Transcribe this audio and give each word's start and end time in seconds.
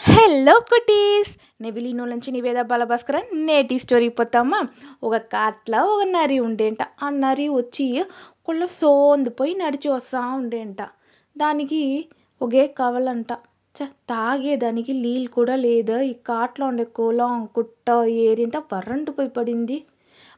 Hello 0.00 0.54
cuties! 0.68 1.32
నెవిలీనో 1.60 2.04
నుంచి 2.04 2.30
నివేద 2.30 2.60
బాలభాస్కర 2.62 3.16
నేటి 3.46 3.76
story 3.78 4.08
పోతామా? 4.10 4.60
ఒక 5.02 5.16
కాట్ల 5.32 5.74
ఒక 5.90 6.02
నరి 6.08 6.38
ఉండేంట. 6.40 6.80
ఆ 7.02 7.10
నరి 7.18 7.46
వచ్చి 7.50 7.86
కొల్ల 8.44 8.66
సోందిపోయి 8.76 9.54
నడిచి 9.54 9.88
వస్తూ 9.88 10.22
ఉండేంట. 10.38 10.80
దానికి 11.36 11.82
ఒకే 12.40 12.64
కవలంట. 12.78 13.30
చ 13.76 13.80
తాగేదానికి 14.08 14.94
నీళ్ళు 15.02 15.30
కూడా 15.30 15.56
లేదు. 15.58 15.96
ఈ 16.04 16.14
కాట్లో 16.28 16.66
ఉండే 16.66 16.86
కులం 16.96 17.34
కుట్ట 17.54 17.88
ఏరింత 18.24 18.56
వరంటుపోయి 18.72 19.32
పడింది. 19.36 19.78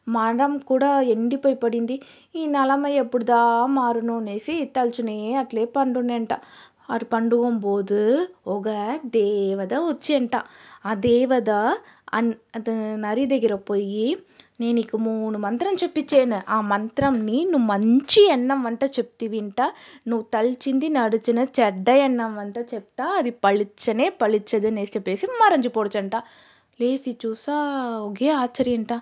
మరం 0.06 0.52
కూడా 0.68 0.88
ఎండిపోయి 1.10 1.56
పడింది. 1.56 1.96
ఈ 2.34 2.44
నలమ 2.48 2.86
ఎప్పుడుదా 3.02 3.40
మారును 3.76 4.16
అనేసి 4.18 4.54
తలుచునే 4.76 5.18
అట్లే 5.42 5.64
పండుండేంట. 5.76 6.32
అటు 6.88 7.04
పండుకొని 7.04 7.60
పోదు 7.60 8.02
ఒక 8.46 8.68
దేవత 9.14 9.74
వచ్చేంట 9.88 10.34
ఆ 10.86 10.92
దేవత 11.00 11.50
అన్ 12.14 12.30
నరి 12.96 13.24
దగ్గర 13.26 13.54
పోయి 13.68 14.06
నేను 14.60 14.74
నీకు 14.76 14.96
మూడు 14.98 15.38
మంత్రం 15.38 15.74
చెప్పించాను 15.74 16.38
ఆ 16.48 16.58
మంత్రంని 16.72 17.38
నువ్వు 17.44 17.66
మంచి 17.66 18.20
ఎన్నం 18.32 18.62
వంట 18.62 18.84
చెప్తే 18.96 19.26
వింట. 19.26 19.60
నువ్వు 20.08 20.24
తలిచింది 20.34 20.88
నడిచిన 20.88 21.40
చెడ్డ 21.58 21.88
ఎన్నం 22.06 22.32
వంట 22.36 22.58
చెప్తా. 22.74 23.04
అది 23.18 23.30
పളിచ్చనే 23.44 24.08
పളിచ్చదు 24.22 24.66
అనేసి 24.66 24.94
చెప్పేసి 24.96 25.26
మరంచిపోడ్చంట 25.40 26.14
లేచి 26.80 27.12
చూసా 27.24 27.56
ఒకే 28.08 28.28
ఆశ్చర్యంట. 28.42 28.92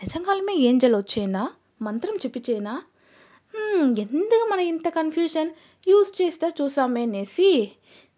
నిజంగానే 0.00 0.54
ఏంజల్ 0.68 0.96
వచ్చేనా? 0.96 1.42
మంత్రం 1.82 2.14
చెప్పించేనా 2.16 2.74
ఎందుకు 4.02 4.44
మన 4.52 4.60
ఇంత 4.60 4.88
కన్ఫ్యూషన్ 4.88 5.50
యూస్ 5.86 6.22
చేస్తా 6.22 6.48
చూసామే 6.60 7.02
అనేసి 7.02 7.50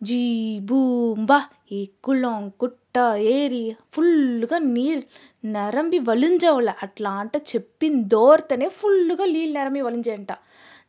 జీ 0.03 0.23
బూంబా 0.63 1.39
ఈ 1.73 1.89
కుళం 2.05 2.53
కుట్ట 2.61 2.99
ఏరి 3.33 3.77
ఫుల్గా 3.93 4.59
నీరు 4.59 5.03
నరంబి 5.47 5.99
వలింజవల. 5.99 6.75
అట్లా 6.83 7.11
అంట 7.11 7.37
చెప్పిన 7.53 8.03
దోర్తనే 8.03 8.69
ఫుల్గా 8.69 9.25
నీళ్ళు 9.25 9.59
నరంబి 9.59 9.81
వలింజేంట 9.81 10.33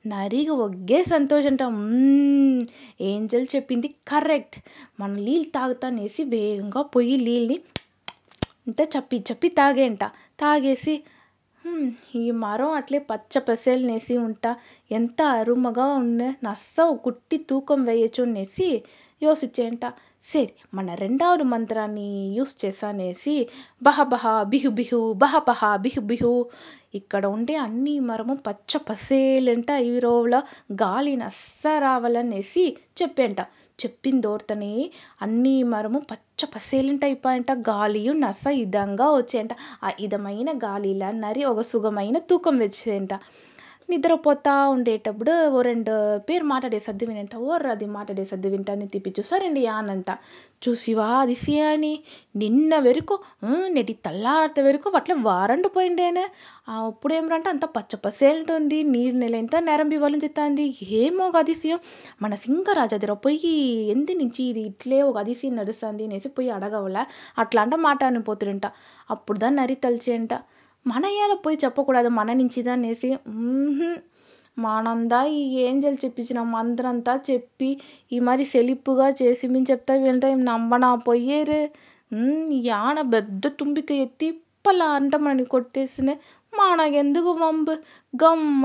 నరిగా 0.08 0.54
ఒగ్గే 0.54 1.04
సంతోషంట. 1.04 1.62
ఏంజల్ 3.02 3.48
చెప్పింది 3.56 3.88
కరెక్ట్ 4.08 4.58
మన 5.00 5.12
నీళ్ళు 5.28 5.50
తాగుతానేసి 5.50 6.24
వేగంగా 6.24 6.82
పోయి 6.82 7.18
నీళ్ళని 7.18 7.58
ఇంత 8.68 8.82
చెప్పి 8.96 9.18
చెప్పి 9.32 9.48
తాగేంట 9.50 10.04
తాగేసి 10.40 10.96
ఈ 12.16 12.32
మరం 12.40 12.72
అట్లే 12.72 13.00
పచ్చ 13.10 13.40
పసేలు 13.40 13.86
నేసి 13.86 14.16
ఉంటా. 14.20 14.52
ఎంత 14.92 15.22
అరుమగా 15.36 15.86
ఉండే 15.98 16.30
నస్స 16.44 16.76
కుట్టి 17.04 17.38
తూకం 17.50 17.80
వేయచ్చు 17.86 18.24
అనేసి 19.22 19.50
యోసించేంట 19.52 19.86
సరే 20.24 20.54
మన 20.74 20.88
రెండవది 20.96 21.44
మంత్రాన్ని 21.44 22.08
యూస్ 22.36 22.54
చేసానేసి 22.64 23.36
బహ 23.82 24.04
బహ 24.04 24.26
బిహు 24.44 24.70
బిహు 24.70 25.00
బహ 25.14 25.40
బహ 25.48 25.62
బిహు 25.78 26.02
బిహు 26.02 26.32
ఇక్కడ 26.94 27.24
ఉండే 27.26 27.56
అన్ని 27.56 27.96
మరము 28.00 28.36
పచ్చ 28.46 28.80
పసేలంట 28.88 29.70
ఈ 29.88 29.96
రోజుల 30.00 30.38
గాలి 30.82 31.16
నస్స 31.16 31.64
రావాలనేసి 31.80 32.66
చెప్పేంట 33.02 33.42
చెప్పిన 33.80 34.18
దోర్తనే 34.20 34.74
అన్ని 35.22 35.56
మరము 35.64 36.00
పచ్చ 36.10 36.48
పసేలంట 36.54 37.04
అయిపోయంట 37.04 37.52
గాలియు 37.70 38.14
నస 38.20 38.46
ఇదంగా 38.58 39.08
వచ్చేయంట 39.12 39.54
ఆ 39.84 39.92
ఇదమైన 40.00 40.52
గాలిలా 40.64 41.10
నరి 41.18 41.44
ఒక 41.46 41.64
సుఖమైన 41.68 42.18
తూకం 42.30 42.58
వచ్చేయంట 42.60 43.14
నిద్రపోతా 43.92 44.54
ఉండేటప్పుడు 44.74 45.34
ఓ 45.50 45.62
రెండు 45.68 45.94
పేరు 46.28 46.46
మాట్లాడే 46.52 46.80
సర్ది 46.86 47.06
వినంట 47.06 47.36
ఓర్ర 47.48 47.68
అది 47.76 47.88
మాట్లాడే 47.96 48.24
సద్దు 48.32 48.50
వింటాంది 48.54 48.88
తిప్పి 48.94 49.12
చూసారండి 49.18 49.62
యానంట 49.64 50.10
చూసివా 50.66 51.08
అదిసి 51.22 51.56
అని 51.70 51.92
నిన్న 52.36 52.74
వరకు 52.88 53.16
నేటి 53.76 53.94
తెల్లారితే 54.08 54.62
వరకు 54.68 54.90
అట్లే 55.00 55.16
వారండు 55.28 55.70
పోయిండేనే. 55.76 56.26
అప్పుడు 56.82 57.14
ఏమ్రంటే 57.14 57.50
అంత 57.50 57.66
పచ్చ 57.78 57.96
పసేల్ట్ 58.06 58.52
నీరు 58.94 59.18
నెల 59.18 59.36
ఎంత 59.36 59.56
నెరంబి 59.70 59.98
చెప్తాంది. 60.26 60.66
ఏమో 61.02 61.24
ఒక 61.30 61.38
అదిశయం 61.38 61.80
మన 62.22 62.34
సింగరాజు 62.44 62.96
అదిర 63.00 63.14
పొయ్యి 63.26 63.54
ఎందు 63.96 64.16
నుంచి 64.22 64.42
ఇది 64.52 64.64
ఇట్లే 64.72 65.00
ఒక 65.02 65.18
అదిశయం 65.18 65.56
నడుస్తుంది 65.62 66.06
అనేసి 66.10 66.32
పోయి 66.38 66.50
అడగవల. 66.58 66.98
అట్లా 67.44 67.62
అంట 67.66 67.76
మాట్లాడిన 67.88 68.22
పోతుడంట 68.30 68.66
అప్పుడు 69.10 69.38
దాన్ని 69.40 69.60
నరి 69.62 69.78
తలిచేయంట 69.86 70.34
మన 70.86 71.06
పోయి 71.46 71.58
చెప్పకూడదు 71.64 72.10
మన 72.10 72.34
నుంచిదా 72.34 72.72
అనేసి 72.72 73.10
మనందా 74.58 75.20
ఈ 75.32 75.42
ఏంజల్ 75.66 75.98
చెప్పించినాం 76.06 76.50
అందరంతా 76.56 77.14
చెప్పి 77.30 77.70
ఈ 78.12 78.18
మరి 78.20 78.46
సెలిప్పుగా 78.46 79.08
చేసి 79.22 79.46
మేము 79.48 79.68
చెప్తా 79.72 79.94
వింటే 79.96 80.30
నమ్మనా 80.50 80.90
పోయేరు 81.08 81.60
యాన 82.70 83.02
పెద్ద 83.14 83.48
తుంబిక 83.60 83.92
ఎత్తి 84.06 84.28
పలా 84.68 84.88
అంట 84.90 85.16
మనని 85.16 85.46
కొట్టేసినే 85.46 86.16
మనకెందుకు 86.54 87.32
వంబు? 87.32 87.74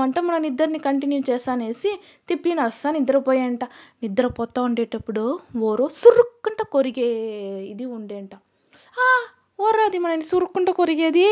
అంటే 0.01 0.21
మన 0.21 0.45
ఇద్దరిని 0.45 0.79
కంటిన్యూ 0.79 1.19
చేస్తానేసి 1.29 1.91
తిప్పి 2.29 2.51
నస్స 2.53 2.83
నిద్రపోయేంట. 2.87 3.63
నిద్రపోతూ 4.03 4.59
ఉండేటప్పుడు 4.63 5.23
ఓరో 5.69 5.87
సురుక్కుంట 6.01 6.61
కొరిగే 6.75 7.09
ఇది 7.71 7.85
ఉండేంట. 7.97 8.33
ఓర్ర 9.59 9.79
అది 9.89 9.99
మనని 9.99 10.25
సురుక్కుంట 10.31 10.69
కొరిగేది? 10.69 11.25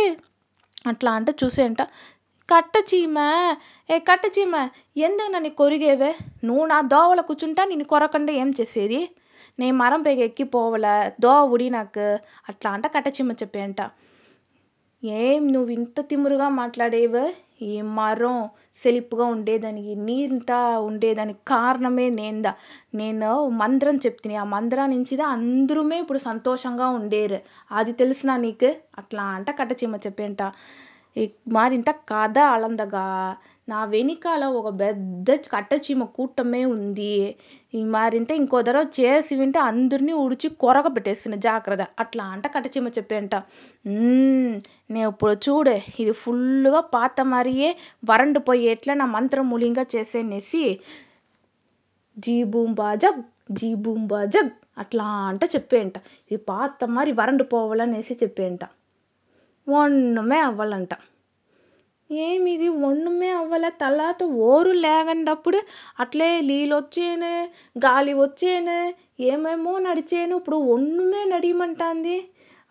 అట్లా 0.85 1.11
అంటే 1.11 1.31
చూసేంట 1.41 1.81
కట్ట 2.49 2.75
చీమ 2.89 3.17
ఏ 3.89 3.97
కట్ట 4.09 4.25
చీమ 4.35 4.55
ఎందుకు 4.97 5.29
నన్ను 5.31 5.51
కొరిగేవే? 5.59 6.11
నువ్వు 6.43 6.65
నా 6.65 6.77
దోవల 6.93 7.21
కూర్చుంటా 7.21 7.63
నిన్ను 7.65 7.85
కొరకండా 7.85 8.33
ఏం 8.41 8.49
చేసేది? 8.59 8.99
నేను 9.59 9.75
మరం 9.77 10.01
పైకి 10.03 10.21
ఎక్కిపోవాల 10.21 10.87
దోవ 11.19 11.39
ఉడి 11.53 11.67
నాకు. 11.77 12.05
అట్లా 12.49 12.69
అంట 12.71 12.85
కట్టచిమ్మ 12.95 13.33
చెప్పేంట 13.41 13.79
ఏం 15.05 15.53
నువ్వు 15.53 15.69
ఇంత 15.71 16.01
తిమురుగా 16.01 16.49
మాట్లాడేవు? 16.49 17.23
ఈ 17.61 17.81
మరం 17.81 18.49
సెలిపుగా 18.75 19.25
ఉండేదానికి 19.25 19.95
నీంతా 19.95 20.79
ఉండేదానికి 20.79 21.39
కారణమే 21.47 22.09
నేందా? 22.09 22.53
నేను 22.95 23.47
మంత్రం 23.49 23.95
చెప్తిని 23.95 24.35
ఆ 24.35 24.43
మంత్రం 24.43 24.89
నుంచి 24.89 25.21
అందరమే 25.21 25.99
ఇప్పుడు 25.99 26.17
సంతోషంగా 26.19 26.87
ఉండేరు. 26.89 27.39
అది 27.71 27.93
తెలుసునా 27.93 28.37
నీకు? 28.37 28.71
అట్లా 28.97 29.23
అంట 29.23 29.51
కట్టచిమ్మ 29.59 29.95
చెప్పేంట. 29.95 30.41
మారింత 31.47 31.89
కథ 32.09 32.37
అలందగా 32.55 33.03
నా 33.69 33.85
వెనకాల 33.85 34.43
ఒక 34.57 34.69
పెద్ద 34.79 35.35
కట్టచీమ 35.53 36.03
కూటమే 36.17 36.65
ఉంది. 36.65 37.35
ఈ 37.73 37.83
మారింత 37.83 38.31
ఇంకో 38.31 38.61
దడవ 38.61 38.85
చేసి 38.99 39.35
వింటే 39.35 39.59
అందరినీ 39.59 40.13
ఉడిచి 40.13 40.47
కొరక 40.63 40.87
పెట్టేస్తుంది. 40.95 41.37
జాగ్రత్త. 41.37 41.85
అట్లా 41.99 42.25
అంట 42.25 42.45
కట్టచీమ 42.55 42.87
చెప్పేంట 42.87 43.35
నేను 44.93 45.09
ఇప్పుడు 45.09 45.33
చూడే. 45.47 45.77
ఇది 45.99 46.11
ఫుల్గా 46.11 46.81
పాత 46.95 47.21
మరియే 47.33 47.69
వరండు 48.11 48.41
ఎట్లా 48.73 48.93
నా 48.93 49.05
మంత్రం 49.17 49.49
మూలింగా 49.49 49.85
చేసేనేసి 49.95 50.63
జీ 52.17 52.37
బూంబా 52.53 52.89
జీబూం 53.51 54.01
జీ 54.33 54.41
అట్లా 54.77 55.03
అంట 55.29 55.43
చెప్పేంట 55.55 55.95
ఇది 56.31 56.39
పాత 56.49 56.85
మరి 56.97 57.11
వరండిపోవాలనేసి 57.11 58.13
చెప్పేంట 58.23 58.63
ఒన్నుమే 59.67 60.39
అవ్వాలంట. 60.39 60.93
ఏమిది 62.11 62.67
ఒన్నుమే 62.87 63.29
అవ్వాల? 63.29 63.69
తలాత 63.81 64.23
ఓరు 64.23 64.71
లేగండప్పుడు 64.83 65.59
అట్లే 65.99 66.41
నీళ్ళు 66.41 66.75
వచ్చేనే 66.75 67.33
గాలి 67.77 68.13
వచ్చేనే 68.13 68.77
ఏమేమో 69.19 69.73
నడిచేను 69.79 70.35
ఇప్పుడు 70.37 70.57
ఒన్నుమే 70.75 71.23
నడియమంటాంది. 71.23 72.15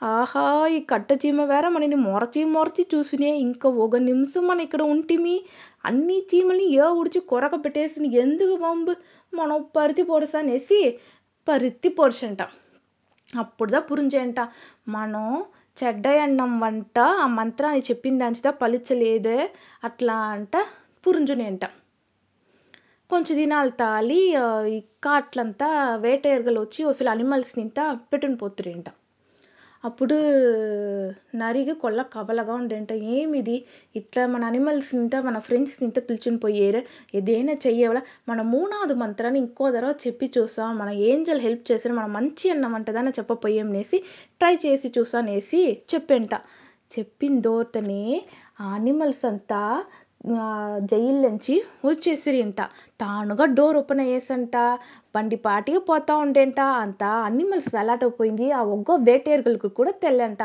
ఆహా 0.03 0.45
ఈ 0.67 0.79
కట్టచీమ 0.81 1.43
వేరే 1.45 1.69
మనని 1.69 1.95
మొరచి 1.97 2.45
మొరచి 2.45 2.87
చూసినే 2.95 3.31
ఇంకా 3.39 3.69
ఒక 3.85 3.97
నిమిషం 3.97 4.47
మనం 4.47 4.61
ఇక్కడ 4.61 4.83
ఉంటిమి. 4.95 5.37
అన్ని 5.85 6.19
చీమల్ని 6.31 6.67
ఏ 6.75 6.87
ఉడిచి 7.01 7.21
కొరక 7.21 7.55
పెట్టేసి 7.65 8.19
ఎందుకు 8.19 8.55
వంబు? 8.65 8.95
మనం 9.33 9.65
పరుతి 9.77 10.03
పొడుసా 10.03 10.39
అనేసి 10.39 10.81
పరుతి 11.49 11.89
పొడిచంట 11.89 12.43
అప్పుడుదా 13.37 13.79
పురించేంట 13.81 14.41
మనం 14.89 15.25
చెడ్డ 15.77 16.07
అన్నం 16.19 16.61
వంట 16.61 16.99
ఆ 17.21 17.27
మంత్రాన్ని 17.37 17.81
చెప్పిన 17.81 18.19
దాంచిదా 18.19 18.51
పలిచలేదే 18.61 19.39
అట్లా 19.85 20.17
అంట 20.31 20.55
పురుంజుని 21.05 21.47
అంట. 21.47 21.65
కొంచెం 23.11 23.37
దినాలు 23.37 23.71
తాలి 23.79 24.21
ఈ 24.69 24.79
కాట్లంతా 25.03 25.69
వేటెరగలు 25.97 26.61
వచ్చి 26.61 26.85
అసలు 26.85 27.11
అనిమల్స్ని 27.11 27.63
ఇంత 27.63 27.81
పెట్టుని 28.13 28.37
పోతురేంట 28.37 28.89
అప్పుడు 29.85 30.15
నరిగి 31.37 31.75
కొల్ల 31.75 32.03
కవలగా 32.03 32.55
ఉండేంట. 32.55 32.93
ఏమిది? 32.93 33.65
ఇట్లా 33.97 34.27
మన 34.27 34.45
అనిమల్స్ని 34.45 35.01
ఇంత 35.01 35.17
మన 35.17 35.39
ఫ్రెండ్స్ని 35.39 35.87
ఇంత 35.87 35.99
పిలుచుని 36.09 36.39
పోయేరు? 36.39 36.83
ఏదైనా 37.15 37.53
చెయ్యవల. 37.53 38.01
మన 38.29 38.43
మూనాదు 38.43 38.95
మంత్రాన్ని 38.95 39.41
ఇంకో 39.41 39.71
దడవ 39.71 39.95
చెప్పి 40.07 40.33
చూస్తాం. 40.39 40.79
మన 40.79 40.89
ఏంజల్ 40.89 41.41
హెల్ప్ 41.41 41.73
చేసిన 41.73 41.93
మనం 41.93 42.13
మంచి 42.13 42.51
అన్నమంటదని 42.51 43.11
చెప్పపోయాం 43.11 43.69
అనేసి 43.69 43.99
ట్రై 44.39 44.59
చేసి 44.67 44.93
చూసానేసి 44.99 45.79
చెప్పేంట. 45.95 46.35
చెప్పిన 46.99 47.41
దోతనే 47.41 48.25
ఆ 48.61 48.65
అనిమల్స్ 48.65 49.27
అంతా 49.27 49.85
జైల్లోంచి 50.91 51.55
వచ్చేసిరింట 51.85 52.61
తానుగా 53.01 53.45
డోర్ 53.57 53.77
ఓపెన్ 53.77 54.01
అయ్యేసంట. 54.01 54.57
బండి 55.15 55.37
పాటికి 55.37 55.79
పోతూ 55.79 56.15
ఉండేంట. 56.19 56.61
అంతా 56.85 57.09
అనిమల్స్ 57.29 57.69
వేలాడపోయింది 57.77 58.47
ఆ 58.51 58.61
ఒగ్గ 58.75 58.97
వేటేరుగులకు 59.09 59.69
కూడా 59.69 59.91
తెల్లంట. 60.05 60.43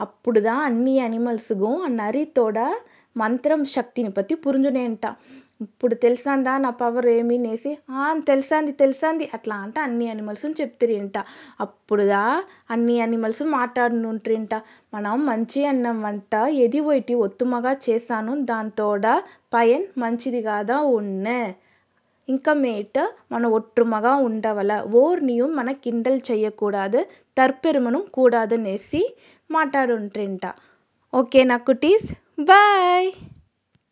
అప్పుడుదా 0.00 0.54
అన్ని 0.68 0.94
అనిమల్స్గూ 1.00 1.70
నరితోడ 2.00 2.58
మంత్రం 3.16 3.64
శక్తిని 3.76 4.10
పత్తి 4.10 4.34
புரிஞ்சுனேன்ட்டான் 4.44 5.18
ఇప్పుడు 5.60 5.94
తెలిసిందా? 6.04 6.52
నా 6.58 6.70
పవర్ 6.80 7.06
ఏమి 7.12 7.36
అనేసి 7.40 7.70
తెలిసింది 8.22 8.72
తెలిసింది. 8.80 9.24
అట్లా 9.36 9.56
అంటే 9.64 9.80
అన్ని 9.80 10.04
యానిమల్స్ని 10.06 10.54
చెప్తిరింట. 10.60 11.16
అప్పుడుదా 11.60 12.22
అన్ని 12.70 12.94
యానిమల్స్ 12.98 13.42
మాట్లాడినుంట్రింట. 13.56 14.54
మనం 14.92 15.18
మంచి 15.26 15.60
అన్నం 15.64 15.98
వంట 16.02 16.34
ఎదివొయ్టి 16.66 17.14
ఒత్తుమగా 17.26 17.72
చేశాను 17.86 18.34
మంచిది 18.44 19.14
పయన్ 19.52 19.86
మంచిదిగాదా 19.98 20.78
ఉన్నే. 20.96 21.40
మేట 22.56 22.96
మన 23.32 23.46
ఒట్టుమగా 23.56 24.12
ఉండవల. 24.28 24.72
ఓర్నియు 25.00 25.46
మన 25.58 25.70
కిండల్ 25.84 26.20
చేయకూడదు 26.30 27.00
తర్పెరుమను 27.36 28.00
కూడాదనేసి 28.16 29.02
మాట్లాడుంట్రింట. 29.50 30.44
ఓకేనా 31.12 31.56
కుటీస్? 31.66 32.08
బాయ్! 32.44 33.08